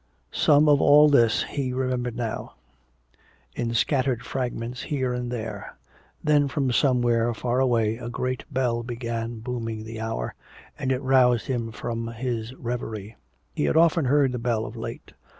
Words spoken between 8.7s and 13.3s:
began booming the hour, and it roused him from his revery.